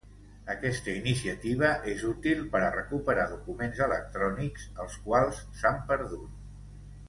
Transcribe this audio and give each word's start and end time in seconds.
Aquesta 0.51 0.93
iniciativa 1.01 1.69
és 1.91 2.01
útil 2.13 2.41
per 2.55 2.63
a 2.69 2.73
recuperar 2.77 3.27
documents 3.35 3.83
electrònics 3.91 4.67
els 4.87 4.99
quals 5.07 5.45
s'han 5.61 5.81
perdut. 5.93 6.35